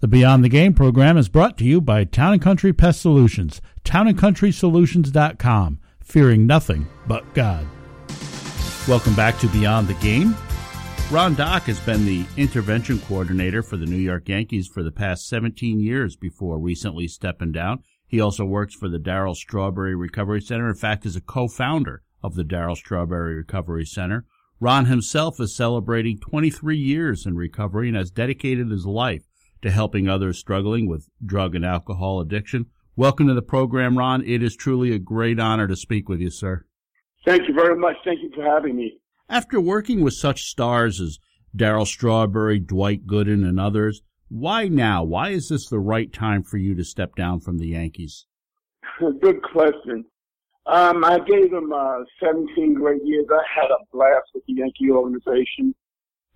The 0.00 0.08
Beyond 0.08 0.44
the 0.44 0.50
Game 0.50 0.74
program 0.74 1.16
is 1.16 1.30
brought 1.30 1.56
to 1.56 1.64
you 1.64 1.80
by 1.80 2.04
Town 2.04 2.38
& 2.38 2.40
Country 2.40 2.74
Pest 2.74 3.00
Solutions, 3.00 3.62
townandcountrysolutions.com, 3.82 5.80
fearing 6.02 6.46
nothing 6.46 6.86
but 7.06 7.32
God. 7.32 7.66
Welcome 8.86 9.14
back 9.14 9.38
to 9.38 9.48
Beyond 9.48 9.88
the 9.88 9.94
Game. 9.94 10.36
Ron 11.10 11.34
Dock 11.34 11.62
has 11.62 11.80
been 11.80 12.04
the 12.04 12.26
intervention 12.36 12.98
coordinator 12.98 13.62
for 13.62 13.78
the 13.78 13.86
New 13.86 13.96
York 13.96 14.28
Yankees 14.28 14.68
for 14.68 14.82
the 14.82 14.92
past 14.92 15.28
17 15.28 15.80
years 15.80 16.14
before 16.14 16.58
recently 16.58 17.08
stepping 17.08 17.52
down. 17.52 17.82
He 18.06 18.20
also 18.20 18.44
works 18.44 18.74
for 18.74 18.90
the 18.90 18.98
Darryl 18.98 19.34
Strawberry 19.34 19.94
Recovery 19.94 20.42
Center. 20.42 20.68
In 20.68 20.74
fact, 20.74 21.06
is 21.06 21.16
a 21.16 21.22
co-founder 21.22 22.02
of 22.22 22.34
the 22.34 22.44
Darryl 22.44 22.76
Strawberry 22.76 23.36
Recovery 23.36 23.86
Center. 23.86 24.26
Ron 24.60 24.84
himself 24.84 25.40
is 25.40 25.56
celebrating 25.56 26.18
23 26.18 26.76
years 26.76 27.24
in 27.24 27.34
recovery 27.34 27.88
and 27.88 27.96
has 27.96 28.10
dedicated 28.10 28.70
his 28.70 28.84
life 28.84 29.25
to 29.62 29.70
helping 29.70 30.08
others 30.08 30.38
struggling 30.38 30.88
with 30.88 31.08
drug 31.24 31.54
and 31.54 31.64
alcohol 31.64 32.20
addiction. 32.20 32.66
Welcome 32.94 33.28
to 33.28 33.34
the 33.34 33.42
program, 33.42 33.98
Ron. 33.98 34.24
It 34.24 34.42
is 34.42 34.56
truly 34.56 34.92
a 34.92 34.98
great 34.98 35.38
honor 35.38 35.68
to 35.68 35.76
speak 35.76 36.08
with 36.08 36.20
you, 36.20 36.30
sir. 36.30 36.64
Thank 37.26 37.48
you 37.48 37.54
very 37.54 37.76
much. 37.76 37.96
Thank 38.04 38.22
you 38.22 38.30
for 38.34 38.44
having 38.44 38.76
me. 38.76 38.98
After 39.28 39.60
working 39.60 40.02
with 40.02 40.14
such 40.14 40.44
stars 40.44 41.00
as 41.00 41.18
Darryl 41.56 41.86
Strawberry, 41.86 42.58
Dwight 42.58 43.06
Gooden, 43.06 43.46
and 43.46 43.58
others, 43.58 44.02
why 44.28 44.68
now? 44.68 45.02
Why 45.04 45.30
is 45.30 45.48
this 45.48 45.68
the 45.68 45.78
right 45.78 46.12
time 46.12 46.42
for 46.42 46.56
you 46.56 46.74
to 46.74 46.84
step 46.84 47.14
down 47.16 47.40
from 47.40 47.58
the 47.58 47.68
Yankees? 47.68 48.26
Good 49.20 49.42
question. 49.42 50.04
Um, 50.66 51.04
I 51.04 51.18
gave 51.20 51.50
them 51.50 51.72
uh, 51.72 51.98
17 52.20 52.74
great 52.74 53.02
years. 53.04 53.26
I 53.30 53.42
had 53.54 53.70
a 53.70 53.78
blast 53.92 54.28
with 54.34 54.44
the 54.46 54.54
Yankee 54.54 54.90
organization. 54.90 55.74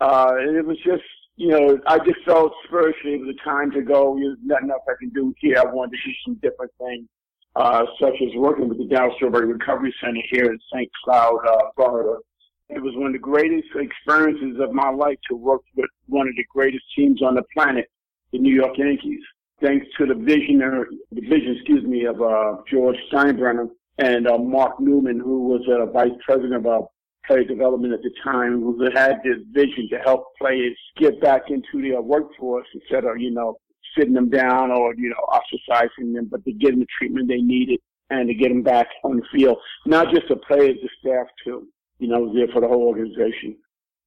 Uh, 0.01 0.35
it 0.39 0.65
was 0.65 0.77
just 0.85 1.03
you 1.41 1.49
know, 1.49 1.79
I 1.87 1.97
just 2.01 2.23
felt 2.27 2.53
spiritually 2.67 3.15
it 3.15 3.21
was 3.23 3.35
a 3.35 3.45
time 3.49 3.71
to 3.71 3.81
go. 3.81 4.15
There's 4.15 4.37
nothing 4.45 4.71
else 4.71 4.83
I 4.87 4.93
can 5.01 5.09
do 5.09 5.33
here. 5.39 5.57
I 5.59 5.65
wanted 5.65 5.93
to 5.93 6.11
do 6.11 6.15
some 6.23 6.35
different 6.43 6.71
things, 6.77 7.09
uh, 7.57 7.87
such 7.99 8.13
as 8.21 8.29
working 8.37 8.69
with 8.69 8.77
the 8.77 8.85
Darryl 8.85 9.15
Strawberry 9.17 9.47
Recovery 9.47 9.95
Center 10.05 10.21
here 10.31 10.53
in 10.53 10.59
St. 10.71 10.91
Cloud, 11.03 11.39
uh, 11.49 11.71
Florida. 11.77 12.19
It 12.69 12.83
was 12.83 12.93
one 12.95 13.07
of 13.07 13.13
the 13.15 13.21
greatest 13.21 13.69
experiences 13.75 14.61
of 14.61 14.75
my 14.75 14.91
life 14.91 15.17
to 15.31 15.35
work 15.35 15.63
with 15.77 15.89
one 16.09 16.29
of 16.29 16.37
the 16.37 16.45
greatest 16.55 16.85
teams 16.95 17.23
on 17.23 17.37
the 17.37 17.43
planet, 17.57 17.91
the 18.33 18.39
New 18.39 18.55
York 18.55 18.77
Yankees. 18.77 19.23
Thanks 19.63 19.87
to 19.97 20.05
the 20.05 20.15
visionary, 20.15 20.89
the 21.11 21.23
vision, 21.23 21.57
excuse 21.57 21.85
me, 21.85 22.05
of 22.05 22.21
uh, 22.21 22.57
George 22.71 22.99
Steinbrenner 23.11 23.71
and 23.97 24.29
uh, 24.29 24.37
Mark 24.37 24.79
Newman, 24.79 25.19
who 25.19 25.49
was 25.49 25.63
uh, 25.71 25.87
vice 25.87 26.13
president 26.23 26.67
of 26.67 26.89
player 27.31 27.45
development 27.45 27.93
at 27.93 28.03
the 28.03 28.11
time 28.25 28.61
who 28.61 28.77
had 28.93 29.19
this 29.23 29.39
vision 29.53 29.89
to 29.91 29.99
help 29.99 30.25
players 30.37 30.77
get 30.97 31.21
back 31.21 31.43
into 31.49 31.81
their 31.81 32.03
workforce 32.03 32.67
instead 32.75 33.05
of, 33.05 33.19
you 33.19 33.31
know, 33.31 33.57
sitting 33.97 34.15
them 34.15 34.29
down 34.29 34.71
or, 34.73 34.95
you 34.97 35.09
know, 35.09 35.27
ostracizing 35.29 36.13
them, 36.13 36.29
but 36.31 36.45
to 36.45 36.53
get 36.53 36.71
them 36.71 36.81
the 36.81 36.87
treatment 36.99 37.29
they 37.29 37.41
needed 37.41 37.79
and 38.11 38.29
to 38.29 38.35
get 38.35 38.49
them 38.49 38.63
back 38.63 38.89
on 39.05 39.17
the 39.17 39.23
field. 39.33 39.57
Not 39.87 40.13
just 40.13 40.27
the 40.29 40.37
players, 40.37 40.77
the 40.83 40.89
staff 41.01 41.27
too. 41.45 41.69
You 41.99 42.09
know, 42.09 42.17
I 42.17 42.19
was 42.19 42.35
there 42.35 42.49
for 42.53 42.61
the 42.61 42.67
whole 42.67 42.83
organization. 42.83 43.57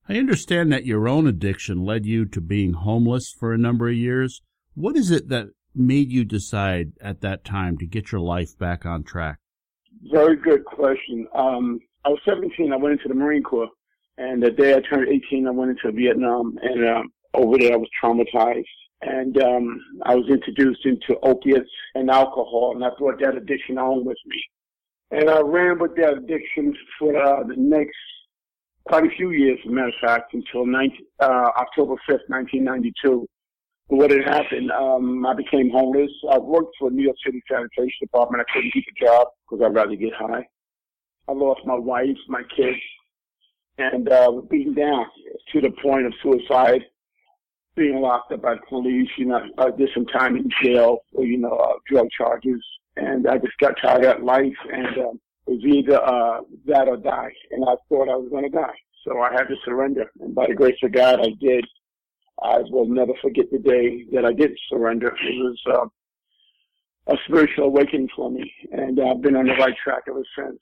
I 0.09 0.17
understand 0.17 0.73
that 0.73 0.85
your 0.85 1.07
own 1.07 1.25
addiction 1.25 1.85
led 1.85 2.05
you 2.05 2.25
to 2.25 2.41
being 2.41 2.73
homeless 2.73 3.33
for 3.39 3.53
a 3.53 3.57
number 3.57 3.87
of 3.87 3.95
years. 3.95 4.41
What 4.73 4.97
is 4.97 5.11
it 5.11 5.29
that 5.29 5.47
made 5.73 6.11
you 6.11 6.25
decide 6.25 6.91
at 6.99 7.21
that 7.21 7.45
time 7.45 7.77
to 7.77 7.85
get 7.85 8.11
your 8.11 8.19
life 8.19 8.57
back 8.57 8.85
on 8.85 9.03
track? 9.03 9.37
Very 10.11 10.35
good 10.35 10.65
question. 10.65 11.25
Um, 11.33 11.79
I 12.05 12.09
was 12.09 12.19
17. 12.25 12.73
I 12.73 12.75
went 12.75 12.93
into 12.93 13.07
the 13.07 13.13
Marine 13.13 13.43
Corps, 13.43 13.69
and 14.17 14.43
the 14.43 14.51
day 14.51 14.75
I 14.75 14.81
turned 14.81 15.07
18, 15.07 15.47
I 15.47 15.51
went 15.51 15.71
into 15.71 15.91
Vietnam, 15.91 16.57
and 16.61 16.87
um, 16.87 17.13
over 17.33 17.57
there 17.57 17.73
I 17.73 17.77
was 17.77 17.89
traumatized. 18.01 18.65
And 19.01 19.41
um, 19.41 19.81
I 20.05 20.15
was 20.15 20.29
introduced 20.29 20.85
into 20.85 21.19
opiates 21.23 21.69
and 21.95 22.09
alcohol, 22.09 22.73
and 22.75 22.83
I 22.83 22.89
brought 22.97 23.19
that 23.19 23.35
addiction 23.35 23.77
on 23.77 24.05
with 24.05 24.17
me. 24.25 24.41
And 25.11 25.29
I 25.29 25.41
ran 25.41 25.79
with 25.79 25.95
that 25.97 26.17
addiction 26.17 26.73
for 26.97 27.15
uh, 27.15 27.43
the 27.43 27.55
next 27.57 27.97
quite 28.85 29.05
a 29.05 29.15
few 29.15 29.31
years, 29.31 29.59
as 29.63 29.69
a 29.69 29.73
matter 29.73 29.89
of 29.89 29.93
fact, 30.01 30.33
until 30.33 30.65
19, 30.65 30.97
uh, 31.19 31.25
October 31.57 31.95
5th, 32.09 32.27
1992. 32.27 33.27
What 33.87 34.11
had 34.11 34.23
happened, 34.23 34.71
um, 34.71 35.25
I 35.25 35.33
became 35.33 35.69
homeless. 35.69 36.11
I 36.31 36.37
worked 36.37 36.75
for 36.79 36.89
the 36.89 36.95
New 36.95 37.03
York 37.03 37.17
City 37.25 37.41
Sanitation 37.49 37.91
Department. 38.01 38.43
I 38.47 38.53
couldn't 38.53 38.71
keep 38.73 38.85
a 38.87 39.05
job 39.05 39.27
because 39.49 39.63
I'd 39.65 39.75
rather 39.75 39.95
get 39.95 40.13
high. 40.13 40.47
I 41.27 41.31
lost 41.31 41.61
my 41.65 41.75
wife, 41.75 42.17
my 42.27 42.41
kids, 42.55 42.77
and 43.77 44.07
uh, 44.09 44.27
was 44.29 44.45
beaten 44.49 44.73
down 44.73 45.05
to 45.51 45.61
the 45.61 45.71
point 45.81 46.05
of 46.05 46.13
suicide, 46.21 46.81
being 47.75 48.01
locked 48.01 48.31
up 48.31 48.41
by 48.41 48.55
police. 48.69 49.09
You 49.17 49.25
know, 49.25 49.41
I 49.57 49.71
did 49.71 49.89
some 49.93 50.05
time 50.05 50.35
in 50.35 50.49
jail 50.61 50.99
for, 51.13 51.23
you 51.23 51.37
know, 51.37 51.55
uh, 51.55 51.73
drug 51.89 52.07
charges. 52.17 52.61
And 52.95 53.27
I 53.27 53.37
just 53.37 53.57
got 53.59 53.73
tired 53.81 54.05
of 54.05 54.23
life 54.23 54.53
and 54.71 54.87
um, 54.99 55.19
it 55.47 55.51
was 55.51 55.63
either 55.65 56.01
uh, 56.01 56.41
that 56.67 56.87
or 56.87 56.97
die. 56.97 57.31
And 57.51 57.63
I 57.63 57.75
thought 57.89 58.09
I 58.09 58.15
was 58.15 58.29
going 58.29 58.43
to 58.43 58.49
die. 58.49 58.77
So 59.03 59.19
I 59.19 59.31
had 59.31 59.45
to 59.45 59.55
surrender. 59.65 60.11
And 60.19 60.35
by 60.35 60.47
the 60.47 60.53
grace 60.53 60.77
of 60.83 60.91
God, 60.91 61.19
I 61.19 61.31
did. 61.39 61.65
I 62.41 62.59
will 62.69 62.87
never 62.87 63.13
forget 63.21 63.45
the 63.51 63.59
day 63.59 64.05
that 64.13 64.25
I 64.25 64.33
did 64.33 64.51
surrender. 64.69 65.07
It 65.07 65.35
was 65.37 65.89
uh, 67.07 67.13
a 67.13 67.17
spiritual 67.27 67.65
awakening 67.65 68.09
for 68.15 68.29
me. 68.29 68.51
And 68.71 68.99
I've 68.99 69.21
been 69.21 69.35
on 69.35 69.47
the 69.47 69.53
right 69.53 69.75
track 69.83 70.03
ever 70.07 70.23
since. 70.37 70.59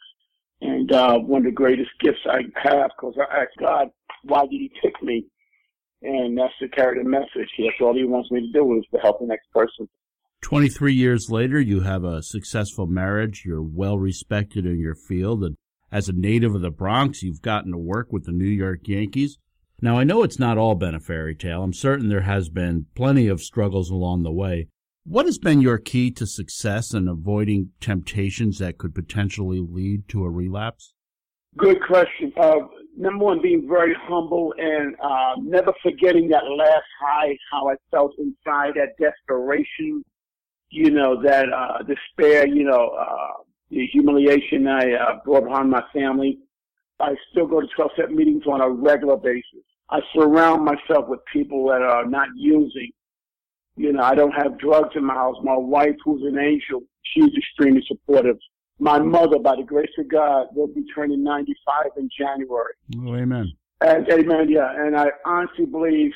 And 0.62 0.92
uh, 0.92 1.18
one 1.18 1.42
of 1.42 1.46
the 1.46 1.52
greatest 1.52 1.90
gifts 2.00 2.20
I 2.26 2.42
have, 2.56 2.92
because 2.96 3.16
I 3.18 3.42
asked 3.42 3.58
God, 3.60 3.90
why 4.24 4.42
did 4.42 4.52
He 4.52 4.72
pick 4.82 5.02
me? 5.02 5.26
And 6.04 6.38
that's 6.38 6.54
to 6.60 6.70
carry 6.70 7.04
the 7.04 7.10
message. 7.10 7.50
That's 7.58 7.82
all 7.82 7.96
He 7.96 8.04
wants 8.04 8.32
me 8.32 8.42
to 8.42 8.52
do 8.52 8.78
is 8.78 8.86
to 8.94 9.00
help 9.00 9.20
the 9.20 9.28
next 9.28 9.52
person. 9.52 9.90
23 10.42 10.94
years 10.94 11.30
later, 11.30 11.60
you 11.60 11.82
have 11.82 12.04
a 12.04 12.24
successful 12.24 12.88
marriage. 12.88 13.44
You're 13.46 13.62
well 13.62 13.98
respected 13.98 14.66
in 14.66 14.80
your 14.80 14.96
field. 14.96 15.44
And 15.44 15.56
as 15.92 16.10
a 16.10 16.14
native 16.14 16.56
of 16.56 16.62
the 16.62 16.72
Bronx, 16.72 17.22
you've 17.22 17.42
gotten 17.42 17.72
to 17.72 17.78
work 17.78 18.12
with 18.12 18.26
the 18.26 18.32
New 18.32 18.46
York 18.46 18.88
Yankees. 18.88 19.38
Now, 19.82 19.98
I 19.98 20.04
know 20.04 20.24
it's 20.24 20.40
not 20.40 20.58
all 20.58 20.76
been 20.76 20.96
a 20.96 21.00
fairy 21.00 21.36
tale. 21.36 21.64
I'm 21.64 21.74
certain 21.74 22.10
there 22.10 22.22
has 22.22 22.50
been 22.50 22.86
plenty 22.96 23.28
of 23.28 23.42
struggles 23.42 23.90
along 23.90 24.24
the 24.24 24.32
way. 24.32 24.68
What 25.04 25.26
has 25.26 25.40
been 25.40 25.62
your 25.62 25.80
key 25.80 26.12
to 26.12 26.28
success 26.28 26.94
in 26.94 27.08
avoiding 27.08 27.72
temptations 27.80 28.60
that 28.60 28.78
could 28.78 28.94
potentially 28.94 29.60
lead 29.60 30.08
to 30.10 30.24
a 30.24 30.30
relapse? 30.30 30.94
Good 31.58 31.82
question. 31.86 32.32
Uh, 32.40 32.68
number 32.96 33.26
one, 33.26 33.42
being 33.42 33.68
very 33.68 33.96
humble 34.00 34.54
and 34.60 34.96
uh, 35.04 35.36
never 35.42 35.74
forgetting 35.82 36.30
that 36.30 36.44
last 36.44 36.86
high, 37.02 37.36
how 37.52 37.70
I 37.70 37.76
felt 37.90 38.14
inside, 38.20 38.74
that 38.76 38.96
desperation, 39.00 40.04
you 40.70 40.92
know, 40.92 41.20
that 41.24 41.52
uh, 41.52 41.80
despair, 41.80 42.48
you 42.48 42.64
know, 42.64 42.90
uh, 42.90 43.42
the 43.72 43.88
humiliation 43.88 44.68
I 44.68 44.94
uh, 44.94 45.16
brought 45.26 45.46
upon 45.46 45.72
my 45.72 45.84
family. 45.92 46.38
I 47.00 47.16
still 47.32 47.48
go 47.48 47.60
to 47.60 47.68
12 47.76 47.92
step 47.96 48.10
meetings 48.12 48.44
on 48.46 48.62
a 48.62 48.70
regular 48.70 49.18
basis. 49.18 49.66
I 49.90 50.00
surround 50.14 50.64
myself 50.64 51.08
with 51.08 51.22
people 51.34 51.68
that 51.70 51.82
are 51.82 52.06
not 52.06 52.28
using 52.36 52.92
you 53.76 53.94
know, 53.94 54.04
I 54.04 54.16
don't 54.16 54.32
have 54.32 54.58
drugs 54.60 54.96
in 54.96 55.06
my 55.06 55.14
house. 55.14 55.36
My 55.44 55.58
wife, 55.58 55.96
who's 56.04 56.24
an 56.24 56.38
angel, 56.40 56.82
she's 57.04 57.30
extremely 57.36 57.84
supportive. 57.88 58.38
My 58.80 59.00
mother, 59.00 59.40
by 59.40 59.56
the 59.56 59.64
grace 59.64 59.92
of 60.00 60.10
God, 60.10 60.48
will 60.54 60.68
be 60.68 60.84
turning 60.94 61.24
95 61.24 61.92
in 61.98 62.10
January. 62.18 62.74
Oh, 62.98 63.16
amen. 63.16 63.52
And, 63.82 64.08
amen, 64.10 64.50
yeah. 64.50 64.72
And 64.76 64.98
I 64.98 65.08
honestly 65.26 65.66
believe 65.66 66.12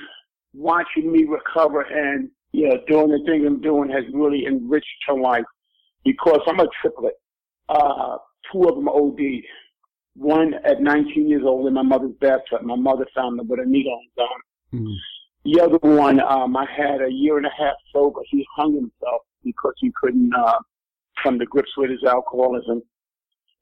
watching 0.54 1.12
me 1.12 1.26
recover 1.26 1.82
and, 1.82 2.30
yeah, 2.52 2.76
doing 2.88 3.10
the 3.10 3.24
thing 3.26 3.46
I'm 3.46 3.62
doing 3.62 3.90
has 3.90 4.04
really 4.14 4.46
enriched 4.46 4.88
her 5.08 5.20
life 5.20 5.44
because 6.04 6.40
I'm 6.48 6.60
a 6.60 6.68
triplet. 6.82 7.14
Uh, 7.70 8.18
two 8.52 8.64
of 8.64 8.76
them 8.76 8.88
OD'd. 8.88 9.46
One 10.16 10.54
at 10.64 10.82
19 10.82 11.28
years 11.28 11.44
old 11.46 11.68
in 11.68 11.74
my 11.74 11.82
mother's 11.82 12.14
bathtub. 12.22 12.62
My 12.64 12.76
mother 12.76 13.06
found 13.14 13.38
them 13.38 13.48
with 13.48 13.60
a 13.60 13.66
needle 13.66 13.92
on 13.92 14.26
arm. 14.26 14.42
Mm. 14.74 14.96
The 15.46 15.62
other 15.62 15.78
one, 15.78 16.20
um, 16.22 16.58
I 16.58 16.66
had 16.76 17.02
a 17.02 17.12
year 17.12 17.38
and 17.38 17.46
a 17.46 17.52
half 17.56 17.76
sober. 17.94 18.22
He 18.30 18.46
hung 18.56 18.74
himself 18.74 19.22
because 19.44 19.74
he 19.78 19.92
couldn't 20.02 20.34
uh, 20.34 20.58
come 21.22 21.38
to 21.38 21.46
grips 21.46 21.70
with 21.78 21.92
his 21.92 22.04
alcoholism. 22.04 22.82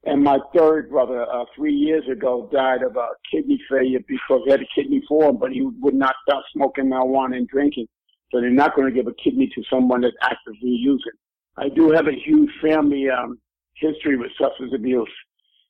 And 0.05 0.23
my 0.23 0.39
third 0.55 0.89
brother, 0.89 1.25
uh, 1.29 1.43
three 1.55 1.73
years 1.73 2.03
ago, 2.09 2.49
died 2.53 2.83
of 2.83 2.95
a 2.95 3.07
kidney 3.29 3.61
failure 3.69 3.99
because 4.07 4.41
he 4.45 4.51
had 4.51 4.61
a 4.61 4.67
kidney 4.73 5.01
form, 5.07 5.37
but 5.37 5.51
he 5.51 5.61
would 5.61 5.93
not 5.93 6.15
stop 6.27 6.43
smoking 6.53 6.85
marijuana 6.85 7.35
and 7.35 7.47
drinking. 7.49 7.87
So 8.31 8.39
they're 8.39 8.49
not 8.49 8.75
going 8.75 8.87
to 8.87 8.93
give 8.93 9.07
a 9.07 9.13
kidney 9.21 9.51
to 9.53 9.63
someone 9.69 10.01
that's 10.01 10.15
actively 10.21 10.69
using. 10.69 11.11
I 11.57 11.67
do 11.69 11.91
have 11.91 12.07
a 12.07 12.15
huge 12.25 12.49
family 12.61 13.09
um, 13.09 13.37
history 13.75 14.17
with 14.17 14.31
substance 14.41 14.71
abuse, 14.73 15.11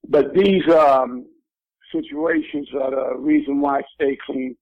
but 0.07 0.33
these 0.33 0.63
um, 0.73 1.25
situations 1.91 2.69
are 2.79 2.91
the 2.91 3.17
reason 3.17 3.61
why 3.61 3.79
I 3.79 3.81
stay 3.95 4.17
clean. 4.25 4.55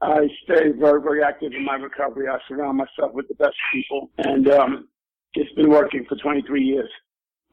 I 0.00 0.28
stay 0.44 0.70
very, 0.78 1.00
very 1.00 1.22
active 1.22 1.52
in 1.52 1.64
my 1.64 1.76
recovery. 1.76 2.28
I 2.28 2.38
surround 2.48 2.78
myself 2.78 3.12
with 3.12 3.28
the 3.28 3.34
best 3.34 3.56
people, 3.72 4.10
and 4.18 4.50
um, 4.50 4.88
it's 5.34 5.52
been 5.54 5.70
working 5.70 6.04
for 6.08 6.16
23 6.16 6.62
years. 6.62 6.90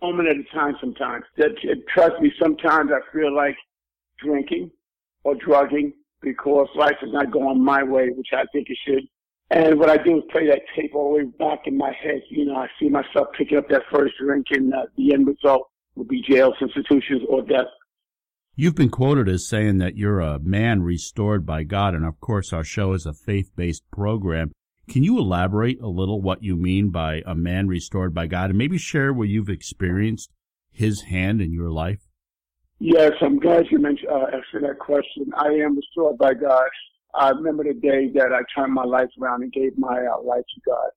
Moment 0.02 0.30
at 0.30 0.36
a 0.38 0.44
time 0.56 0.76
sometimes. 0.82 1.26
That, 1.38 1.52
trust 1.94 2.20
me, 2.20 2.32
sometimes 2.42 2.92
I 2.92 3.00
feel 3.14 3.34
like 3.36 3.56
drinking 4.20 4.72
or 5.24 5.36
drugging 5.36 5.94
because 6.22 6.68
life 6.76 6.98
is 7.02 7.12
not 7.12 7.32
going 7.32 7.64
my 7.64 7.84
way, 7.84 8.10
which 8.10 8.30
I 8.34 8.46
think 8.52 8.68
it 8.70 8.78
should. 8.86 9.04
And 9.52 9.80
what 9.80 9.90
I 9.90 9.98
do 9.98 10.18
is 10.18 10.24
play 10.32 10.48
that 10.48 10.62
tape 10.76 10.96
all 10.96 11.14
the 11.14 11.26
way 11.26 11.32
back 11.38 11.68
in 11.68 11.78
my 11.78 11.92
head. 11.92 12.22
You 12.30 12.46
know, 12.46 12.56
I 12.56 12.68
see 12.80 12.90
myself 12.90 13.28
picking 13.38 13.58
up 13.58 13.68
that 13.70 13.84
first 13.92 14.14
drink, 14.20 14.48
and 14.52 14.74
uh, 14.74 14.86
the 14.98 15.14
end 15.14 15.28
result 15.28 15.70
would 15.96 16.08
be 16.08 16.22
jails, 16.22 16.56
institutions, 16.62 17.22
or 17.28 17.42
death. 17.42 17.66
You've 18.53 18.75
been 18.75 18.89
quoted 18.89 19.30
as 19.30 19.48
saying 19.48 19.77
that 19.77 19.95
you're 19.95 20.19
a 20.19 20.38
man 20.38 20.83
restored 20.83 21.45
by 21.45 21.63
God, 21.63 21.95
and 21.95 22.06
of 22.06 22.19
course, 22.19 22.51
our 22.51 22.65
show 22.65 22.92
is 22.92 23.06
a 23.06 23.13
faith 23.13 23.50
based 23.56 23.83
program. 23.92 24.51
Can 24.89 25.03
you 25.03 25.18
elaborate 25.19 25.80
a 25.80 25.88
little 25.88 26.21
what 26.21 26.44
you 26.44 26.57
mean 26.57 26.89
by 26.89 27.21
a 27.25 27.33
man 27.33 27.69
restored 27.69 28.13
by 28.13 28.27
God 28.27 28.50
and 28.50 28.57
maybe 28.57 28.77
share 28.77 29.13
where 29.13 29.27
you've 29.27 29.50
experienced 29.50 30.31
his 30.69 31.03
hand 31.03 31.42
in 31.42 31.53
your 31.53 31.71
life? 31.71 32.01
Yes, 32.80 33.13
I'm 33.21 33.39
glad 33.39 33.68
you 33.71 33.80
mentioned 33.80 34.09
uh, 34.12 34.25
that 34.62 34.80
question. 34.80 35.31
I 35.38 35.47
am 35.47 35.77
restored 35.77 36.18
by 36.18 36.33
God. 36.33 36.65
I 37.15 37.30
remember 37.30 37.63
the 37.63 37.74
day 37.74 38.12
that 38.15 38.33
I 38.33 38.42
turned 38.54 38.74
my 38.74 38.83
life 38.83 39.09
around 39.21 39.44
and 39.44 39.54
gave 39.54 39.77
my 39.77 40.06
uh, 40.06 40.21
life 40.21 40.44
to 40.56 40.62
God. 40.65 40.89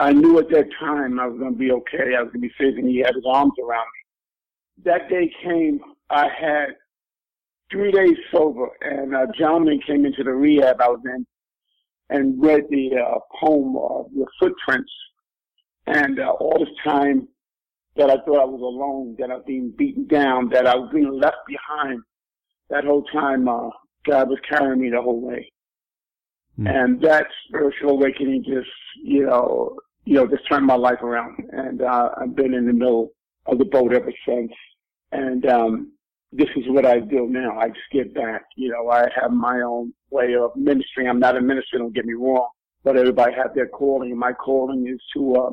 I 0.00 0.12
knew 0.12 0.38
at 0.38 0.48
that 0.48 0.70
time 0.80 1.20
I 1.20 1.26
was 1.26 1.38
going 1.38 1.52
to 1.52 1.58
be 1.58 1.72
okay. 1.72 2.14
I 2.16 2.22
was 2.22 2.32
going 2.32 2.42
to 2.42 2.48
be 2.48 2.54
safe, 2.58 2.78
and 2.78 2.88
He 2.88 3.00
had 3.00 3.14
His 3.14 3.24
arms 3.26 3.52
around 3.62 3.84
me. 3.84 4.84
That 4.84 5.10
day 5.10 5.30
came. 5.44 5.80
I 6.08 6.28
had 6.28 6.68
three 7.70 7.92
days 7.92 8.16
sober, 8.32 8.68
and 8.80 9.14
a 9.14 9.26
gentleman 9.38 9.80
came 9.86 10.06
into 10.06 10.22
the 10.22 10.32
rehab 10.32 10.80
I 10.80 10.88
was 10.88 11.00
in 11.04 11.26
and 12.08 12.42
read 12.42 12.62
the 12.70 12.90
uh, 12.96 13.18
poem 13.40 13.76
of 13.76 14.06
the 14.14 14.26
footprints. 14.38 14.92
And 15.86 16.20
uh, 16.20 16.30
all 16.30 16.58
this 16.58 16.74
time 16.84 17.28
that 17.96 18.10
I 18.10 18.16
thought 18.24 18.40
I 18.40 18.44
was 18.44 18.60
alone, 18.60 19.16
that 19.18 19.30
I 19.30 19.36
was 19.36 19.44
being 19.46 19.72
beaten 19.76 20.06
down, 20.06 20.48
that 20.50 20.66
I 20.66 20.74
was 20.74 20.90
being 20.92 21.12
left 21.12 21.38
behind, 21.46 22.00
that 22.70 22.84
whole 22.84 23.04
time 23.04 23.48
uh, 23.48 23.70
God 24.04 24.28
was 24.28 24.38
carrying 24.48 24.80
me 24.80 24.90
the 24.90 25.00
whole 25.00 25.20
way. 25.20 25.50
Mm. 26.58 26.74
And 26.74 27.02
that 27.02 27.26
spiritual 27.48 27.90
awakening 27.90 28.44
just, 28.44 28.68
you 29.02 29.26
know, 29.26 29.76
you 30.04 30.14
know, 30.14 30.26
just 30.26 30.48
turned 30.48 30.66
my 30.66 30.76
life 30.76 31.02
around. 31.02 31.36
And 31.52 31.82
uh, 31.82 32.10
I've 32.20 32.36
been 32.36 32.54
in 32.54 32.66
the 32.66 32.72
middle 32.72 33.10
of 33.46 33.58
the 33.58 33.64
boat 33.64 33.92
ever 33.92 34.12
since. 34.26 34.52
And 35.12 35.46
um, 35.46 35.92
this 36.36 36.48
is 36.56 36.64
what 36.68 36.84
I 36.84 37.00
do 37.00 37.26
now. 37.28 37.58
I 37.58 37.68
just 37.68 37.90
give 37.92 38.14
back. 38.14 38.42
You 38.56 38.70
know, 38.70 38.90
I 38.90 39.06
have 39.20 39.32
my 39.32 39.60
own 39.60 39.92
way 40.10 40.34
of 40.34 40.54
ministry. 40.56 41.08
I'm 41.08 41.18
not 41.18 41.36
a 41.36 41.40
minister, 41.40 41.78
don't 41.78 41.94
get 41.94 42.04
me 42.04 42.14
wrong, 42.14 42.48
but 42.84 42.96
everybody 42.96 43.32
has 43.34 43.48
their 43.54 43.68
calling. 43.68 44.10
And 44.10 44.20
my 44.20 44.32
calling 44.32 44.86
is 44.86 45.00
to 45.14 45.34
uh, 45.36 45.50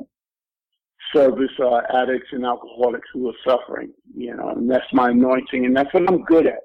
service 1.15 1.51
uh, 1.59 1.81
addicts 1.93 2.29
and 2.31 2.45
alcoholics 2.45 3.07
who 3.13 3.29
are 3.29 3.33
suffering. 3.47 3.91
You 4.15 4.35
know, 4.35 4.49
and 4.49 4.69
that's 4.69 4.91
my 4.93 5.09
anointing, 5.11 5.65
and 5.65 5.75
that's 5.75 5.93
what 5.93 6.09
I'm 6.09 6.23
good 6.23 6.47
at. 6.47 6.59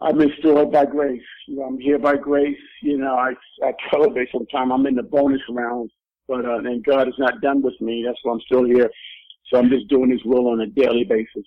I'm 0.00 0.18
restored 0.18 0.70
by 0.70 0.84
grace. 0.86 1.22
You 1.48 1.56
know, 1.56 1.62
I'm 1.64 1.80
here 1.80 1.98
by 1.98 2.16
grace. 2.16 2.58
You 2.82 2.98
know, 2.98 3.14
I 3.14 3.32
I 3.66 3.72
tell 3.90 4.02
everybody 4.02 4.28
sometimes 4.32 4.70
I'm 4.72 4.86
in 4.86 4.94
the 4.94 5.02
bonus 5.02 5.42
rounds, 5.48 5.92
but 6.28 6.44
uh, 6.44 6.58
and 6.58 6.84
God 6.84 7.08
is 7.08 7.18
not 7.18 7.40
done 7.40 7.62
with 7.62 7.80
me. 7.80 8.04
That's 8.06 8.18
why 8.22 8.34
I'm 8.34 8.40
still 8.42 8.64
here. 8.64 8.90
So 9.46 9.58
I'm 9.58 9.70
just 9.70 9.88
doing 9.88 10.10
His 10.10 10.24
will 10.24 10.48
on 10.48 10.60
a 10.60 10.66
daily 10.66 11.04
basis. 11.04 11.44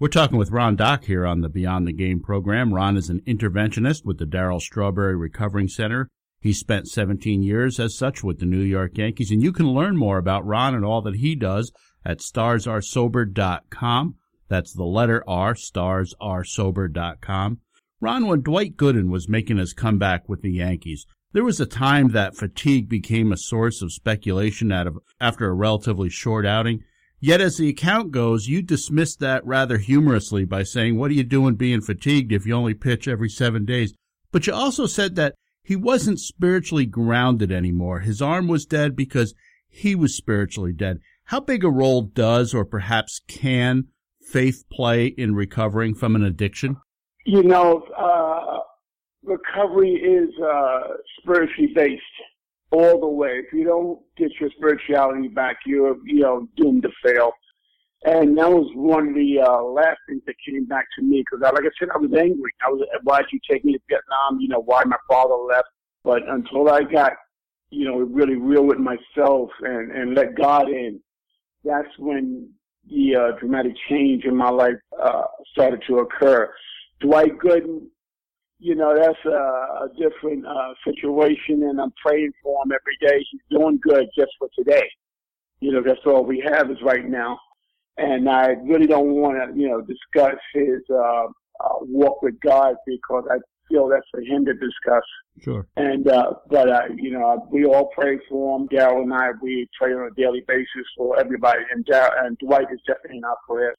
We're 0.00 0.06
talking 0.06 0.38
with 0.38 0.52
Ron 0.52 0.76
Dock 0.76 1.06
here 1.06 1.26
on 1.26 1.40
the 1.40 1.48
Beyond 1.48 1.84
the 1.84 1.92
Game 1.92 2.20
program. 2.20 2.72
Ron 2.72 2.96
is 2.96 3.10
an 3.10 3.20
interventionist 3.22 4.04
with 4.04 4.18
the 4.18 4.26
Darryl 4.26 4.60
Strawberry 4.60 5.16
Recovering 5.16 5.66
Center. 5.66 6.08
He 6.40 6.52
spent 6.52 6.86
17 6.86 7.42
years 7.42 7.80
as 7.80 7.98
such 7.98 8.22
with 8.22 8.38
the 8.38 8.46
New 8.46 8.60
York 8.60 8.96
Yankees, 8.96 9.32
and 9.32 9.42
you 9.42 9.50
can 9.50 9.66
learn 9.66 9.96
more 9.96 10.18
about 10.18 10.46
Ron 10.46 10.76
and 10.76 10.84
all 10.84 11.02
that 11.02 11.16
he 11.16 11.34
does 11.34 11.72
at 12.04 12.20
starsrsober.com. 12.20 14.14
That's 14.46 14.72
the 14.72 14.84
letter 14.84 15.24
R, 15.26 15.54
starsrsober.com. 15.54 17.58
Ron, 18.00 18.28
when 18.28 18.42
Dwight 18.42 18.76
Gooden 18.76 19.10
was 19.10 19.28
making 19.28 19.56
his 19.56 19.72
comeback 19.72 20.28
with 20.28 20.42
the 20.42 20.52
Yankees, 20.52 21.06
there 21.32 21.42
was 21.42 21.58
a 21.58 21.66
time 21.66 22.10
that 22.10 22.36
fatigue 22.36 22.88
became 22.88 23.32
a 23.32 23.36
source 23.36 23.82
of 23.82 23.92
speculation 23.92 24.70
out 24.70 24.86
of, 24.86 24.98
after 25.20 25.48
a 25.48 25.54
relatively 25.54 26.08
short 26.08 26.46
outing. 26.46 26.84
Yet, 27.20 27.40
as 27.40 27.56
the 27.56 27.68
account 27.68 28.12
goes, 28.12 28.46
you 28.46 28.62
dismissed 28.62 29.18
that 29.20 29.44
rather 29.44 29.78
humorously 29.78 30.44
by 30.44 30.62
saying, 30.62 30.96
What 30.96 31.10
are 31.10 31.14
you 31.14 31.24
doing 31.24 31.56
being 31.56 31.80
fatigued 31.80 32.32
if 32.32 32.46
you 32.46 32.54
only 32.54 32.74
pitch 32.74 33.08
every 33.08 33.28
seven 33.28 33.64
days? 33.64 33.92
But 34.30 34.46
you 34.46 34.54
also 34.54 34.86
said 34.86 35.16
that 35.16 35.34
he 35.62 35.74
wasn't 35.74 36.20
spiritually 36.20 36.86
grounded 36.86 37.50
anymore. 37.50 38.00
His 38.00 38.22
arm 38.22 38.46
was 38.46 38.66
dead 38.66 38.94
because 38.94 39.34
he 39.68 39.94
was 39.94 40.16
spiritually 40.16 40.72
dead. 40.72 41.00
How 41.24 41.40
big 41.40 41.64
a 41.64 41.70
role 41.70 42.02
does, 42.02 42.54
or 42.54 42.64
perhaps 42.64 43.20
can, 43.26 43.88
faith 44.20 44.64
play 44.70 45.06
in 45.06 45.34
recovering 45.34 45.94
from 45.94 46.14
an 46.14 46.22
addiction? 46.22 46.76
You 47.26 47.42
know, 47.42 47.82
uh, 47.98 48.60
recovery 49.24 49.92
is 49.92 50.30
uh, 50.40 50.80
spiritually 51.20 51.72
based 51.74 52.02
all 52.70 53.00
the 53.00 53.08
way. 53.08 53.42
If 53.44 53.52
you 53.52 53.64
don't 53.64 54.00
get 54.16 54.30
your 54.40 54.50
spirituality 54.50 55.28
back, 55.28 55.58
you're 55.66 55.96
you 56.04 56.20
know 56.20 56.48
doomed 56.56 56.82
to 56.82 56.90
fail. 57.04 57.32
And 58.04 58.38
that 58.38 58.48
was 58.48 58.70
one 58.74 59.08
of 59.08 59.14
the 59.14 59.40
uh, 59.40 59.62
last 59.62 59.98
things 60.08 60.22
that 60.26 60.36
came 60.46 60.64
back 60.66 60.86
to 60.96 61.02
me 61.02 61.24
because, 61.24 61.42
like 61.42 61.64
I 61.64 61.70
said, 61.80 61.88
I 61.92 61.98
was 61.98 62.12
angry. 62.12 62.52
I 62.64 62.70
was, 62.70 62.86
why 63.02 63.22
did 63.22 63.32
you 63.32 63.40
take 63.50 63.64
me 63.64 63.72
to 63.72 63.80
Vietnam? 63.88 64.40
You 64.40 64.48
know, 64.48 64.60
why 64.60 64.84
my 64.84 64.96
father 65.08 65.34
left? 65.34 65.68
But 66.04 66.22
until 66.28 66.70
I 66.70 66.84
got, 66.84 67.14
you 67.70 67.84
know, 67.84 67.98
really 67.98 68.36
real 68.36 68.64
with 68.64 68.78
myself 68.78 69.50
and 69.62 69.90
and 69.90 70.14
let 70.14 70.36
God 70.36 70.68
in, 70.68 71.00
that's 71.64 71.88
when 71.98 72.50
the 72.88 73.16
uh, 73.16 73.38
dramatic 73.38 73.72
change 73.88 74.24
in 74.24 74.36
my 74.36 74.48
life 74.48 74.78
uh, 75.02 75.24
started 75.52 75.82
to 75.88 75.98
occur. 75.98 76.52
Dwight 77.00 77.36
Gooden 77.38 77.86
you 78.58 78.74
know, 78.74 78.94
that's 78.96 79.18
a, 79.24 79.28
a 79.30 79.88
different 79.96 80.44
uh, 80.46 80.74
situation, 80.84 81.62
and 81.62 81.80
I'm 81.80 81.92
praying 82.04 82.32
for 82.42 82.62
him 82.64 82.72
every 82.72 82.96
day. 83.00 83.24
He's 83.30 83.40
doing 83.50 83.78
good 83.82 84.08
just 84.16 84.32
for 84.38 84.48
today. 84.56 84.88
You 85.60 85.72
know, 85.72 85.82
that's 85.82 86.00
all 86.06 86.24
we 86.24 86.42
have 86.46 86.70
is 86.70 86.78
right 86.82 87.08
now. 87.08 87.38
And 87.96 88.28
I 88.28 88.48
really 88.64 88.86
don't 88.86 89.10
want 89.10 89.38
to, 89.38 89.60
you 89.60 89.68
know, 89.68 89.80
discuss 89.80 90.36
his 90.54 90.80
uh, 90.90 91.26
uh, 91.60 91.78
walk 91.82 92.22
with 92.22 92.38
God 92.40 92.76
because 92.86 93.24
I 93.30 93.38
feel 93.68 93.88
that's 93.88 94.06
for 94.10 94.20
him 94.20 94.44
to 94.44 94.54
discuss. 94.54 95.02
Sure. 95.40 95.66
And 95.76 96.08
uh, 96.08 96.34
but 96.48 96.68
uh, 96.68 96.82
you 96.96 97.10
know, 97.10 97.46
we 97.50 97.64
all 97.64 97.90
pray 97.96 98.18
for 98.28 98.58
him. 98.58 98.68
Darryl 98.68 99.02
and 99.02 99.12
I, 99.12 99.30
we 99.42 99.68
pray 99.78 99.92
on 99.92 100.10
a 100.10 100.14
daily 100.14 100.42
basis 100.46 100.86
for 100.96 101.18
everybody, 101.18 101.60
and 101.72 101.84
Darryl 101.86 102.24
and 102.24 102.38
Dwight 102.38 102.66
is 102.72 102.80
definitely 102.86 103.18
in 103.18 103.24
our 103.24 103.36
prayers. 103.48 103.76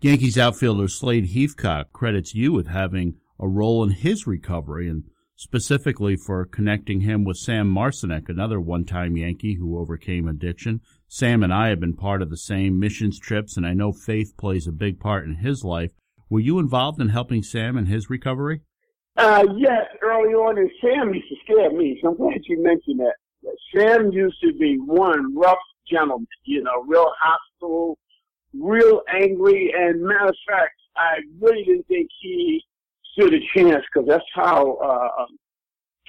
Yankees 0.00 0.38
outfielder 0.38 0.86
Slade 0.86 1.30
Heathcott 1.30 1.92
credits 1.92 2.32
you 2.34 2.52
with 2.52 2.68
having 2.68 3.16
a 3.40 3.48
role 3.48 3.82
in 3.84 3.90
his 3.90 4.26
recovery 4.26 4.88
and 4.88 5.04
specifically 5.36 6.16
for 6.16 6.44
connecting 6.44 7.02
him 7.02 7.24
with 7.24 7.36
Sam 7.36 7.72
Marsonek, 7.72 8.28
another 8.28 8.60
one-time 8.60 9.16
Yankee 9.16 9.54
who 9.54 9.78
overcame 9.78 10.26
addiction. 10.26 10.80
Sam 11.06 11.44
and 11.44 11.54
I 11.54 11.68
have 11.68 11.78
been 11.78 11.94
part 11.94 12.22
of 12.22 12.30
the 12.30 12.36
same 12.36 12.80
missions 12.80 13.20
trips, 13.20 13.56
and 13.56 13.64
I 13.64 13.72
know 13.72 13.92
faith 13.92 14.36
plays 14.36 14.66
a 14.66 14.72
big 14.72 14.98
part 14.98 15.26
in 15.26 15.36
his 15.36 15.62
life. 15.62 15.92
Were 16.28 16.40
you 16.40 16.58
involved 16.58 17.00
in 17.00 17.10
helping 17.10 17.44
Sam 17.44 17.78
in 17.78 17.86
his 17.86 18.10
recovery? 18.10 18.62
Uh, 19.16 19.44
yes, 19.56 19.86
early 20.02 20.34
on, 20.34 20.58
and 20.58 20.70
Sam 20.80 21.14
used 21.14 21.28
to 21.28 21.36
scare 21.44 21.70
me, 21.70 21.98
so 22.02 22.10
I'm 22.10 22.16
glad 22.16 22.40
you 22.44 22.62
mentioned 22.62 23.00
that. 23.00 23.14
Sam 23.74 24.10
used 24.10 24.40
to 24.42 24.52
be 24.54 24.76
one 24.76 25.36
rough 25.36 25.58
gentleman, 25.88 26.26
you 26.44 26.62
know, 26.62 26.82
real 26.86 27.12
hostile, 27.20 27.96
real 28.52 29.02
angry, 29.08 29.72
and 29.76 30.02
matter 30.02 30.28
of 30.28 30.36
fact, 30.48 30.74
I 30.96 31.18
really 31.40 31.64
didn't 31.64 31.86
think 31.86 32.08
he 32.20 32.62
stood 33.18 33.34
a 33.34 33.40
chance 33.56 33.84
because 33.92 34.08
that's 34.08 34.24
how 34.34 34.74
uh, 34.76 35.26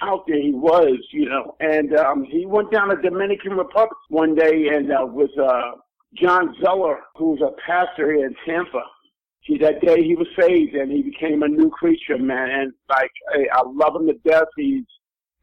out 0.02 0.24
there 0.26 0.40
he 0.40 0.52
was, 0.52 0.98
you 1.12 1.28
know. 1.28 1.56
And 1.60 1.96
um, 1.96 2.24
he 2.24 2.46
went 2.46 2.70
down 2.70 2.88
to 2.88 2.96
Dominican 2.96 3.52
Republic 3.52 3.96
one 4.08 4.34
day 4.34 4.68
and 4.72 4.90
uh, 4.92 5.06
with 5.06 5.30
uh, 5.38 5.72
John 6.14 6.54
Zeller, 6.62 7.00
who's 7.16 7.40
a 7.40 7.52
pastor 7.66 8.12
here 8.12 8.26
in 8.26 8.34
Tampa. 8.46 8.82
See, 9.46 9.58
that 9.58 9.80
day 9.80 10.02
he 10.02 10.14
was 10.14 10.26
saved 10.38 10.74
and 10.74 10.90
he 10.92 11.02
became 11.02 11.42
a 11.42 11.48
new 11.48 11.70
creature, 11.70 12.18
man. 12.18 12.50
And 12.50 12.72
like, 12.88 13.10
I, 13.32 13.58
I 13.58 13.62
love 13.66 13.96
him 13.96 14.06
to 14.06 14.14
death. 14.28 14.48
He's 14.56 14.84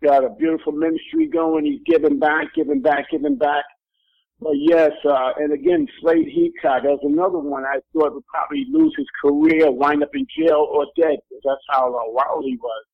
got 0.04 0.24
a 0.24 0.30
beautiful 0.30 0.72
ministry 0.72 1.28
going. 1.28 1.66
He's 1.66 1.82
giving 1.86 2.20
back, 2.20 2.54
giving 2.56 2.82
back, 2.82 3.10
giving 3.12 3.38
back. 3.38 3.66
But 4.40 4.54
yes, 4.54 4.92
uh, 5.04 5.32
and 5.38 5.52
again, 5.52 5.88
Slade 6.00 6.28
Heathcott, 6.28 6.84
that 6.84 6.92
was 6.92 7.00
another 7.04 7.40
one 7.40 7.66
I 7.66 7.80
thought 7.92 8.14
would 8.14 8.28
probably 8.28 8.66
lose 8.70 8.94
his 8.96 9.08
career, 9.20 9.72
wind 9.72 10.04
up 10.04 10.14
in 10.14 10.28
jail 10.38 10.68
or 10.72 10.86
dead. 10.96 11.18
That's 11.44 11.62
how 11.70 11.88
uh, 11.88 12.12
wild 12.12 12.44
he 12.46 12.58
was. 12.58 12.86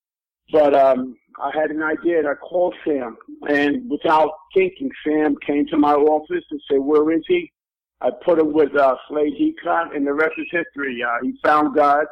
But 0.52 0.74
um, 0.74 1.18
I 1.42 1.52
had 1.54 1.72
an 1.72 1.84
idea 1.84 2.20
and 2.20 2.28
I 2.28 2.36
called 2.36 2.76
Sam. 2.86 3.18
And 3.50 3.90
without 3.90 4.32
thinking, 4.54 4.90
Sam 5.06 5.36
came 5.46 5.68
to 5.68 5.78
my 5.78 5.94
office 5.94 6.46
and 6.50 6.62
said, 6.70 6.80
where 6.80 7.12
is 7.12 7.24
he? 7.28 7.52
I 8.00 8.10
put 8.24 8.40
him 8.40 8.54
with 8.54 8.76
uh, 8.76 8.96
Slade 9.10 9.34
Heathcott 9.38 9.96
and 9.96 10.08
the 10.08 10.14
rest 10.14 10.34
is 10.38 10.48
history. 10.52 11.04
Uh, 11.04 11.18
he 11.24 11.34
found 11.44 11.76
God 11.76 12.06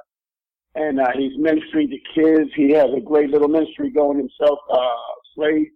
and 0.75 1.00
uh, 1.00 1.09
he's 1.15 1.38
ministering 1.38 1.89
to 1.89 1.97
kids. 2.15 2.50
He 2.55 2.71
has 2.71 2.89
a 2.95 3.01
great 3.01 3.29
little 3.29 3.50
ministry 3.50 3.91
going 3.91 4.17
himself, 4.17 4.59
uh, 4.71 4.95
Slade 5.35 5.67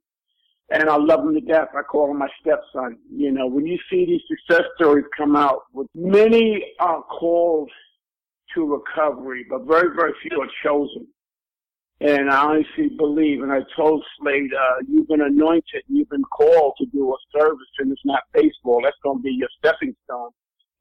and 0.70 0.90
I 0.90 0.98
love 0.98 1.22
him 1.22 1.34
to 1.34 1.42
death. 1.42 1.70
I 1.78 1.84
call 1.84 2.10
him 2.12 2.18
my 2.18 2.30
stepson. 2.42 2.98
You 3.12 3.32
know, 3.32 3.48
when 3.48 3.66
you 3.66 3.78
see 3.90 4.06
these 4.06 4.22
success 4.28 4.66
stories 4.76 5.06
come 5.16 5.36
out, 5.36 5.64
with 5.74 5.88
many 5.94 6.74
are 6.80 7.04
called 7.04 7.70
to 8.56 8.66
recovery, 8.66 9.46
but 9.50 9.66
very, 9.66 9.96
very 9.96 10.14
few 10.22 10.42
are 10.42 10.50
chosen. 10.64 11.08
And 12.02 12.30
I 12.30 12.38
honestly 12.38 12.90
believe, 12.98 13.42
and 13.42 13.52
I 13.52 13.60
told 13.76 14.04
Slade, 14.20 14.52
uh, 14.54 14.84
you've 14.88 15.08
been 15.08 15.22
anointed, 15.22 15.84
and 15.88 15.98
you've 15.98 16.10
been 16.10 16.24
called 16.24 16.74
to 16.80 16.86
do 16.88 17.14
a 17.14 17.38
service, 17.38 17.68
and 17.80 17.92
it's 17.92 18.02
not 18.04 18.24
baseball. 18.34 18.82
That's 18.84 18.98
going 19.02 19.20
to 19.20 19.24
be 19.24 19.32
your 19.32 19.48
stepping 19.60 19.96
stone. 20.04 20.32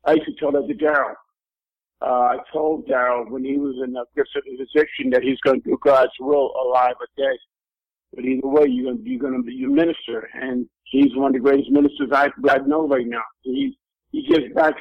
I 0.05 0.15
used 0.15 0.27
to 0.27 0.35
tell 0.35 0.51
that 0.53 0.67
to 0.67 0.75
Darryl. 0.75 1.15
Uh, 2.03 2.35
I 2.35 2.39
told 2.53 2.87
Darryl 2.87 3.31
when 3.31 3.45
he 3.45 3.57
was 3.59 3.77
in 3.83 3.97
of 3.97 4.07
his 4.15 4.61
addiction 4.61 5.11
that 5.11 5.23
he's 5.23 5.39
going 5.41 5.63
to 5.63 5.71
do 5.71 5.79
God's 5.83 6.11
will 6.19 6.53
alive 6.61 6.95
or 7.01 7.07
dead. 7.17 7.37
But 8.15 8.25
either 8.25 8.47
way, 8.47 8.67
you're 8.69 8.95
to, 8.95 9.01
you're 9.03 9.31
to 9.31 9.43
be 9.43 9.65
a 9.65 9.69
minister, 9.69 10.29
and 10.35 10.67
he's 10.85 11.15
one 11.17 11.29
of 11.29 11.33
the 11.35 11.41
greatest 11.41 11.71
ministers 11.71 12.11
I, 12.13 12.29
I 12.49 12.59
know 12.67 12.87
right 12.89 13.07
now. 13.07 13.23
He 13.43 13.77
he 14.13 14.27
gives 14.29 14.53
back 14.55 14.75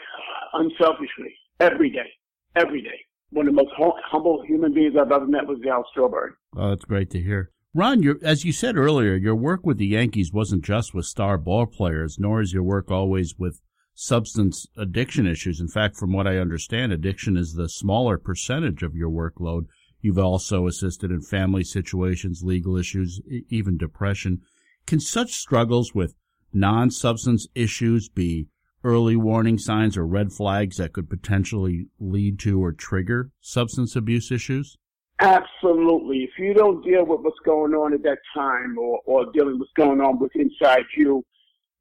unselfishly 0.54 1.34
every 1.60 1.90
day, 1.90 2.12
every 2.56 2.82
day 2.82 3.00
one 3.34 3.48
of 3.48 3.56
the 3.56 3.64
most 3.64 3.74
humble 4.06 4.44
human 4.46 4.74
beings 4.74 4.96
I've 5.00 5.12
ever 5.12 5.26
met 5.26 5.48
was 5.48 5.60
Al 5.68 5.86
Strawberry. 5.92 6.32
Oh, 6.56 6.70
that's 6.70 6.86
great 6.86 7.10
to 7.12 7.22
hear. 7.22 7.52
Ron, 7.74 8.20
as 8.22 8.46
you 8.46 8.52
said 8.52 8.78
earlier, 8.78 9.16
your 9.16 9.36
work 9.36 9.66
with 9.66 9.78
the 9.80 9.88
Yankees 9.88 10.32
wasn't 10.32 10.64
just 10.64 10.94
with 10.94 11.06
star 11.06 11.38
ball 11.40 11.66
players, 11.66 12.18
nor 12.20 12.42
is 12.42 12.54
your 12.54 12.64
work 12.64 12.92
always 12.92 13.36
with 13.38 13.62
substance 13.96 14.68
addiction 14.78 15.26
issues. 15.26 15.60
In 15.60 15.68
fact, 15.68 15.98
from 15.98 16.14
what 16.14 16.28
I 16.28 16.38
understand, 16.38 16.94
addiction 16.94 17.36
is 17.36 17.54
the 17.54 17.68
smaller 17.68 18.20
percentage 18.20 18.84
of 18.84 18.96
your 18.96 19.10
workload. 19.10 19.66
You've 20.04 20.20
also 20.20 20.68
assisted 20.68 21.12
in 21.12 21.22
family 21.22 21.64
situations, 21.64 22.44
legal 22.44 22.76
issues, 22.76 23.22
even 23.50 23.78
depression. 23.78 24.42
Can 24.86 25.00
such 25.00 25.32
struggles 25.32 25.96
with 25.96 26.14
non-substance 26.52 27.48
issues 27.56 28.10
be 28.10 28.50
early 28.84 29.16
warning 29.16 29.58
signs 29.58 29.96
or 29.96 30.06
red 30.06 30.34
flags 30.34 30.76
that 30.76 30.92
could 30.92 31.10
potentially 31.10 31.88
lead 32.02 32.38
to 32.40 32.62
or 32.62 32.74
trigger 32.74 33.32
substance 33.40 33.96
abuse 33.96 34.30
issues? 34.30 34.78
Absolutely. 35.22 36.24
If 36.24 36.32
you 36.38 36.54
don't 36.54 36.84
deal 36.84 37.06
with 37.06 37.22
what's 37.22 37.40
going 37.46 37.74
on 37.74 37.94
at 37.94 38.04
that 38.04 38.18
time 38.36 38.78
or, 38.78 39.00
or 39.06 39.32
dealing 39.32 39.54
with 39.54 39.62
what's 39.62 39.72
going 39.78 40.02
on 40.02 40.20
with 40.20 40.36
inside 40.36 40.84
you, 40.98 41.24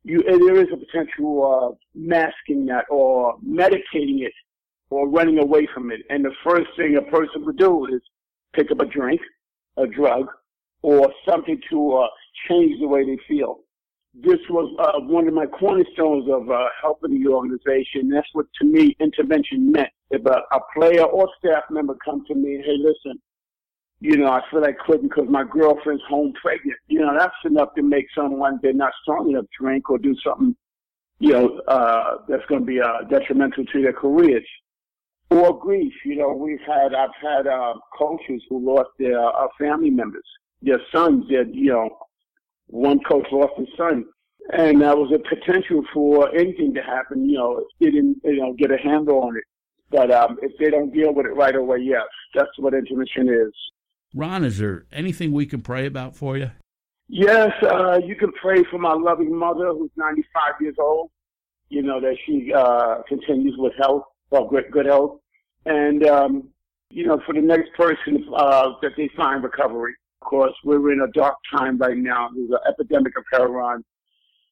you 0.05 0.23
there 0.23 0.62
is 0.62 0.69
a 0.73 0.76
potential 0.76 1.75
uh, 1.75 1.75
masking 1.97 2.67
that 2.67 2.85
or 2.88 3.37
medicating 3.45 4.23
it 4.23 4.33
or 4.93 5.09
running 5.09 5.39
away 5.39 5.67
from 5.75 5.91
it. 5.91 6.01
And 6.11 6.25
the 6.25 6.35
first 6.45 6.69
thing 6.77 6.97
a 6.97 7.11
person 7.11 7.45
would 7.45 7.59
do 7.59 7.87
is 7.87 8.01
pick 8.55 8.71
up 8.71 8.81
a 8.81 8.87
drink, 8.87 9.21
a 9.77 9.87
drug, 9.87 10.27
or 10.83 11.13
something 11.29 11.61
to 11.71 11.93
uh, 11.95 12.09
change 12.49 12.81
the 12.81 12.89
way 12.89 13.05
they 13.05 13.19
feel 13.29 13.61
this 14.15 14.41
was 14.51 14.75
uh, 14.79 15.01
one 15.01 15.27
of 15.27 15.35
my 15.35 15.47
cornerstones 15.47 16.29
of 16.31 16.51
uh, 16.51 16.67
helping 16.81 17.23
the 17.23 17.31
organization. 17.31 18.11
That's 18.11 18.29
what, 18.33 18.47
to 18.61 18.67
me, 18.67 18.95
intervention 19.01 19.73
meant. 19.73 19.89
If 20.11 20.25
a, 20.27 20.43
a 20.53 20.61
player 20.75 21.05
or 21.05 21.29
staff 21.39 21.65
member 21.71 21.97
come 22.05 22.25
to 22.27 22.35
me, 22.35 22.63
hey, 22.63 22.77
listen, 22.77 23.19
you 24.01 24.19
know, 24.19 24.31
I 24.31 24.43
feel 24.51 24.61
like 24.61 24.77
quitting 24.79 25.09
because 25.09 25.29
my 25.31 25.45
girlfriend's 25.45 26.03
home 26.09 26.35
pregnant. 26.43 26.79
You 26.89 27.01
know, 27.01 27.17
that's 27.17 27.35
enough 27.45 27.75
to 27.77 27.83
make 27.83 28.07
someone 28.15 28.59
they're 28.63 28.75
not 28.75 28.93
strong 29.03 29.31
enough 29.31 29.47
drink 29.59 29.89
or 29.89 29.97
do 29.97 30.15
something, 30.25 30.55
you 31.19 31.33
know, 31.33 31.61
uh, 31.69 32.17
that's 32.29 32.45
going 32.47 32.61
to 32.61 32.67
be 32.67 32.81
uh, 32.81 33.03
detrimental 33.09 33.65
to 33.65 33.83
their 33.83 33.95
careers. 33.95 34.47
Or 35.33 35.59
grief. 35.59 35.93
You 36.05 36.17
know, 36.17 36.33
we've 36.33 36.61
had, 36.67 36.95
I've 36.95 37.11
had 37.21 37.47
uh, 37.47 37.75
coaches 37.99 38.43
who 38.49 38.65
lost 38.65 38.91
their 38.99 39.19
uh, 39.19 39.49
family 39.59 39.91
members, 39.91 40.25
their 40.61 40.81
sons, 40.95 41.25
their, 41.31 41.47
you 41.47 41.73
know, 41.73 41.89
one 42.67 43.01
coach 43.01 43.27
lost 43.33 43.53
his 43.57 43.69
son. 43.77 44.05
And 44.53 44.83
that 44.83 44.97
was 44.97 45.12
a 45.15 45.19
potential 45.35 45.83
for 45.95 46.35
anything 46.35 46.75
to 46.75 46.83
happen, 46.83 47.29
you 47.29 47.39
know, 47.39 47.59
if 47.59 47.67
they 47.81 47.91
didn't, 47.91 48.19
you 48.25 48.41
know, 48.41 48.53
get 48.55 48.71
a 48.71 48.77
handle 48.77 49.23
on 49.23 49.37
it. 49.37 49.45
But 49.91 50.11
um, 50.11 50.39
if 50.43 50.53
they 50.59 50.71
don't 50.71 50.93
deal 50.93 51.15
with 51.15 51.27
it 51.27 51.37
right 51.37 51.55
away, 51.55 51.79
yes, 51.81 52.07
that's 52.35 52.51
what 52.59 52.75
intervention 52.75 53.29
is. 53.29 53.53
Ron, 54.15 54.45
is 54.45 54.59
there 54.59 54.85
anything 54.93 55.33
we 55.33 55.47
can 55.47 55.62
pray 55.62 55.87
about 55.87 56.17
for 56.17 56.37
you? 56.37 56.51
Yes, 57.09 57.51
uh, 57.62 58.01
you 58.05 58.17
can 58.17 58.33
pray 58.33 58.65
for 58.71 58.79
my 58.79 58.95
loving 58.95 59.35
mother 59.35 59.69
who's 59.69 59.91
95 59.97 60.55
years 60.61 60.77
old. 60.79 61.11
You 61.69 61.83
know, 61.83 62.01
that 62.01 62.17
she 62.27 62.53
uh, 62.53 63.03
continues 63.09 63.55
with 63.57 63.73
health, 63.79 64.03
well, 64.31 64.47
good, 64.47 64.65
good 64.71 64.87
health. 64.87 65.21
And, 65.66 66.07
um, 66.07 66.49
you 66.90 67.07
know, 67.07 67.21
for 67.25 67.35
the 67.35 67.40
next 67.40 67.73
person 67.75 68.26
uh, 68.37 68.71
that 68.83 68.92
they 68.97 69.09
find 69.16 69.42
recovery. 69.42 69.95
Of 70.21 70.28
course, 70.28 70.52
we're 70.62 70.92
in 70.92 71.00
a 71.00 71.11
dark 71.12 71.35
time 71.52 71.78
right 71.78 71.97
now. 71.97 72.28
There's 72.35 72.50
an 72.50 72.59
epidemic 72.69 73.19
of 73.19 73.25
heroin, 73.33 73.83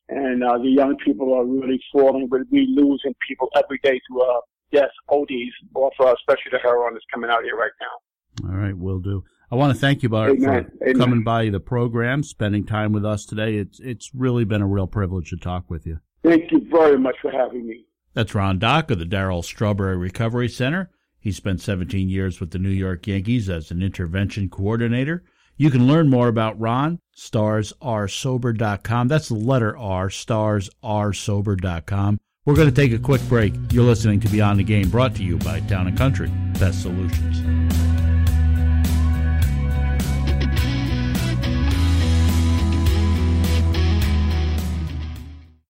and 0.08 0.42
uh, 0.42 0.58
the 0.58 0.68
young 0.68 0.96
people 0.96 1.32
are 1.32 1.44
really 1.44 1.80
falling. 1.92 2.26
But 2.28 2.40
we're 2.50 2.66
losing 2.66 3.14
people 3.26 3.48
every 3.54 3.78
day 3.84 4.00
to 4.10 4.20
uh, 4.20 4.40
death, 4.72 4.90
ODs, 5.08 5.30
or 5.74 5.92
for, 5.96 6.12
especially 6.12 6.50
the 6.50 6.58
heroin 6.58 6.94
that's 6.94 7.04
coming 7.12 7.30
out 7.30 7.44
here 7.44 7.56
right 7.56 7.70
now. 7.80 8.48
All 8.48 8.56
right, 8.56 8.76
will 8.76 8.98
do. 8.98 9.22
I 9.52 9.56
want 9.56 9.72
to 9.74 9.78
thank 9.78 10.02
you, 10.02 10.08
Bart, 10.08 10.38
for 10.38 10.44
Amen. 10.44 10.98
coming 10.98 11.22
by 11.22 11.50
the 11.50 11.60
program, 11.60 12.22
spending 12.22 12.64
time 12.64 12.92
with 12.92 13.04
us 13.04 13.24
today. 13.24 13.56
It's 13.56 13.78
it's 13.80 14.10
really 14.14 14.44
been 14.44 14.62
a 14.62 14.66
real 14.66 14.86
privilege 14.86 15.30
to 15.30 15.36
talk 15.36 15.70
with 15.70 15.86
you. 15.86 16.00
Thank 16.24 16.50
you 16.52 16.66
very 16.70 16.98
much 16.98 17.16
for 17.22 17.30
having 17.30 17.66
me. 17.66 17.84
That's 18.14 18.34
Ron 18.34 18.58
Dock 18.58 18.90
of 18.90 18.98
the 18.98 19.04
Darryl 19.04 19.44
Strawberry 19.44 19.96
Recovery 19.96 20.48
Center. 20.48 20.90
He 21.20 21.32
spent 21.32 21.60
17 21.60 22.08
years 22.08 22.40
with 22.40 22.50
the 22.50 22.58
New 22.58 22.70
York 22.70 23.06
Yankees 23.06 23.50
as 23.50 23.70
an 23.70 23.82
intervention 23.82 24.48
coordinator. 24.48 25.22
You 25.56 25.70
can 25.70 25.86
learn 25.86 26.08
more 26.08 26.28
about 26.28 26.58
Ron, 26.58 26.98
starsrsober.com. 27.16 29.08
That's 29.08 29.28
the 29.28 29.34
letter 29.34 29.76
R, 29.76 30.08
starsrsober.com. 30.08 32.18
We're 32.46 32.54
going 32.54 32.70
to 32.70 32.74
take 32.74 32.92
a 32.92 32.98
quick 32.98 33.20
break. 33.28 33.52
You're 33.70 33.84
listening 33.84 34.20
to 34.20 34.28
Beyond 34.28 34.58
the 34.58 34.64
Game, 34.64 34.88
brought 34.88 35.14
to 35.16 35.22
you 35.22 35.36
by 35.36 35.60
Town 35.60 35.86
and 35.86 35.98
Country 35.98 36.32
Pest 36.54 36.80
Solutions. 36.82 37.69